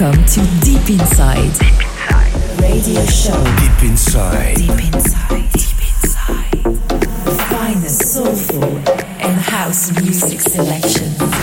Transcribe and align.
Welcome 0.00 0.24
to 0.26 0.40
Deep 0.60 0.90
Inside. 0.90 1.58
Deep 1.58 1.72
Inside. 1.72 2.60
Radio 2.60 3.04
show. 3.06 3.44
Deep 3.58 3.90
Inside. 3.90 4.54
Deep 4.54 4.94
Inside. 4.94 5.52
Deep 5.52 5.80
Inside. 6.04 6.62
The 7.82 7.88
soulful 7.88 8.78
and 9.18 9.40
house 9.40 9.90
music 10.00 10.40
selection. 10.40 11.14
Selection. 11.16 11.37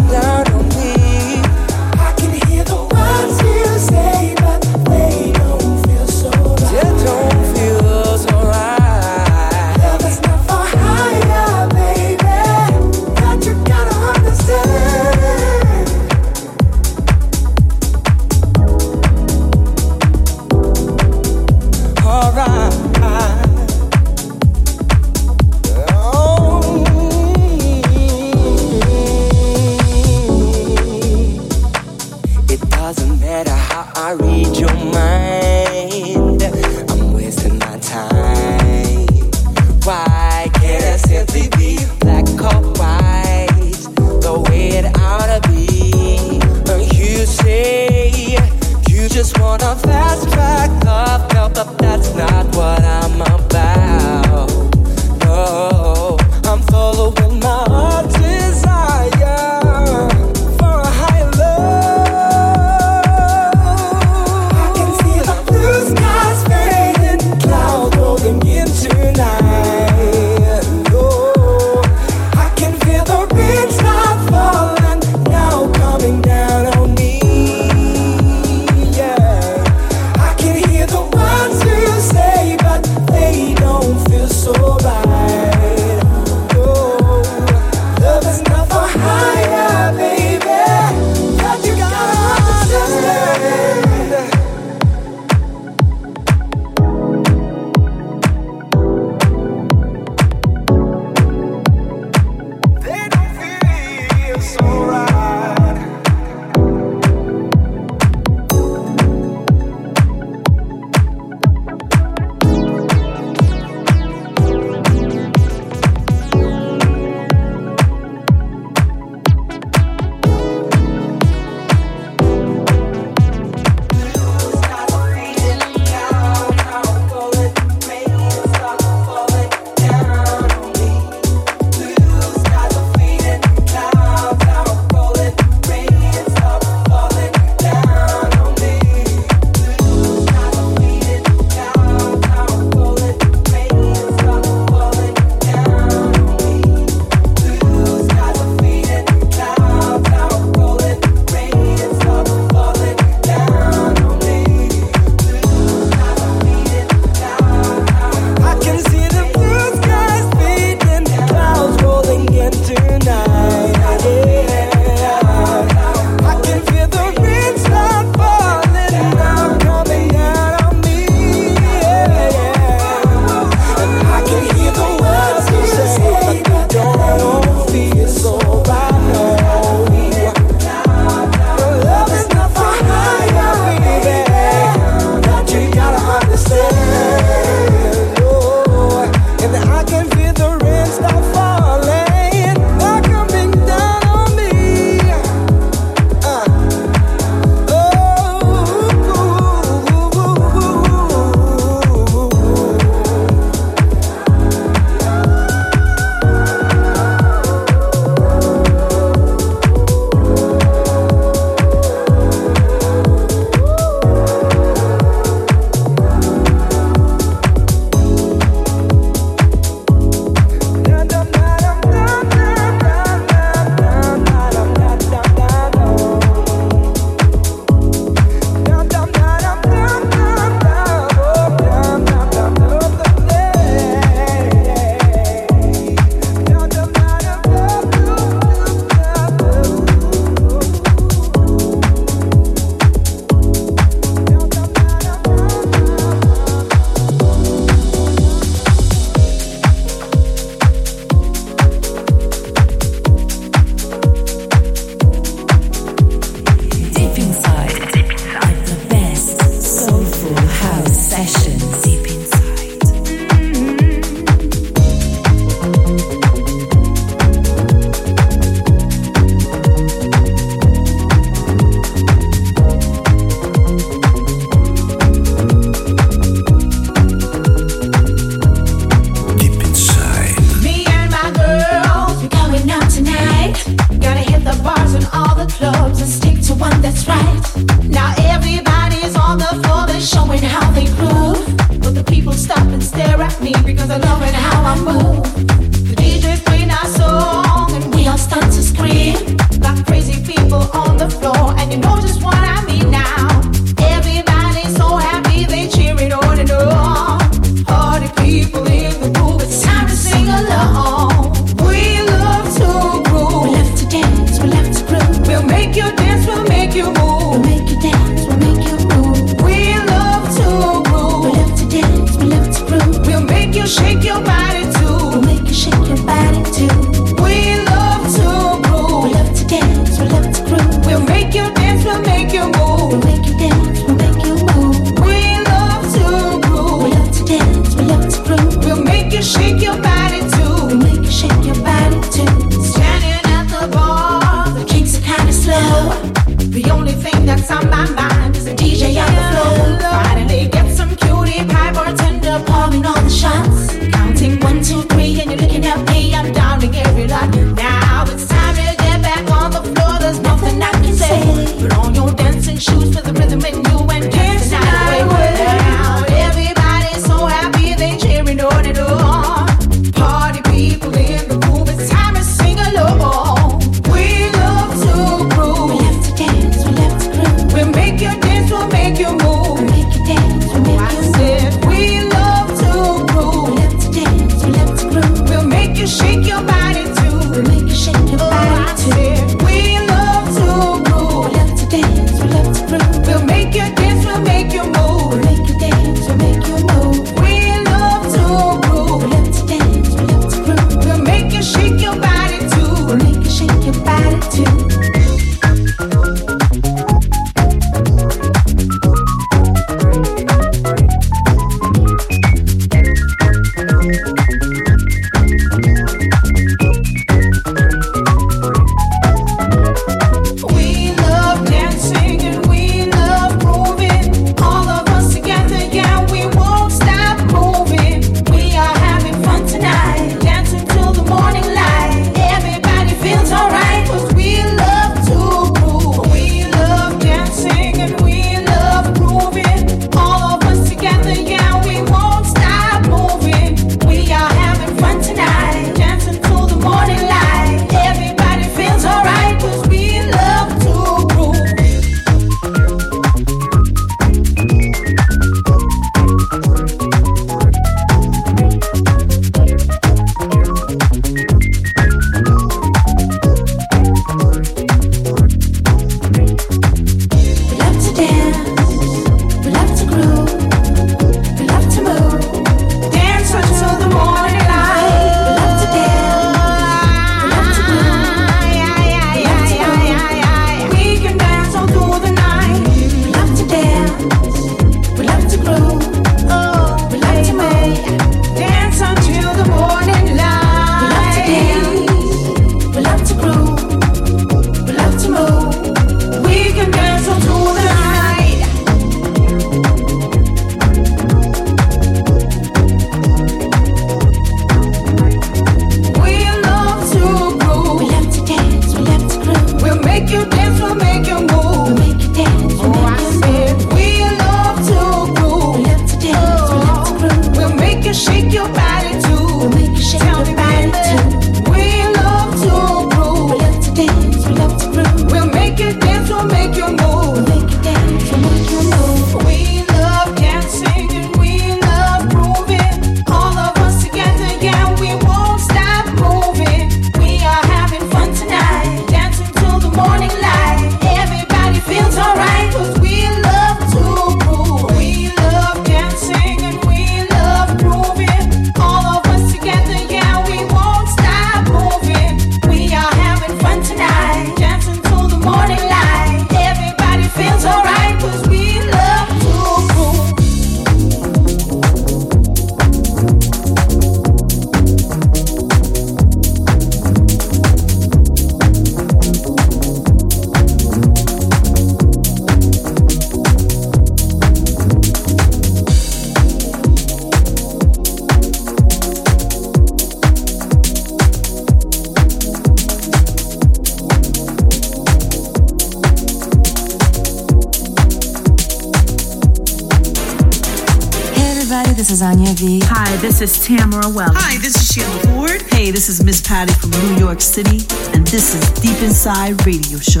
Is 591.94 592.02
Anya 592.02 592.32
V. 592.34 592.60
Hi, 592.64 592.96
this 592.96 593.20
is 593.20 593.46
Tamara 593.46 593.88
Wells. 593.88 594.16
Hi, 594.16 594.36
this 594.38 594.56
is 594.56 594.74
Sheila 594.74 594.98
Ford. 595.14 595.42
Hey, 595.52 595.70
this 595.70 595.88
is 595.88 596.02
Miss 596.02 596.20
Patty 596.20 596.52
from 596.54 596.70
New 596.70 596.96
York 596.96 597.20
City, 597.20 597.58
and 597.94 598.04
this 598.08 598.34
is 598.34 598.50
Deep 598.60 598.82
Inside 598.82 599.46
Radio 599.46 599.78
Show. 599.78 600.00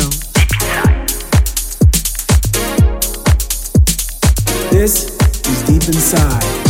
This 4.70 5.04
is 5.46 5.62
Deep 5.62 5.84
Inside. 5.86 6.63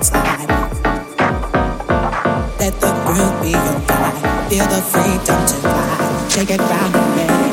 Let 0.00 0.08
the 2.80 2.90
groove 3.04 3.42
be 3.42 3.50
your 3.50 3.80
guide. 3.86 4.48
Feel 4.48 4.64
the 4.64 4.80
freedom 4.80 5.46
to 5.46 5.54
fly. 5.56 6.26
Take 6.30 6.50
it 6.52 6.58
round 6.58 6.96
and 6.96 7.49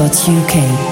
out 0.00 0.89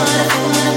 wanna. 0.00 0.69